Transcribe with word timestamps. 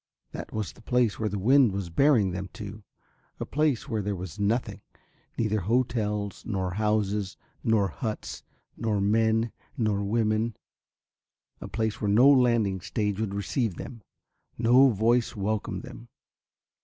That 0.31 0.51
was 0.51 0.73
the 0.73 0.81
place 0.81 1.19
where 1.19 1.29
the 1.29 1.37
wind 1.37 1.71
was 1.73 1.91
bearing 1.91 2.31
them 2.31 2.49
to, 2.53 2.81
a 3.39 3.45
place 3.45 3.87
where 3.87 4.01
there 4.01 4.15
was 4.15 4.39
nothing. 4.39 4.81
Neither 5.37 5.59
hotels 5.59 6.43
nor 6.43 6.71
houses 6.73 7.37
nor 7.63 7.89
huts, 7.89 8.41
nor 8.75 8.99
men 8.99 9.51
nor 9.77 10.03
women, 10.03 10.57
a 11.59 11.67
place 11.67 12.01
where 12.01 12.09
no 12.09 12.27
landing 12.27 12.81
stage 12.81 13.19
would 13.19 13.35
receive 13.35 13.75
them, 13.75 14.01
no 14.57 14.89
voice 14.89 15.35
welcome 15.35 15.81
them. 15.81 16.07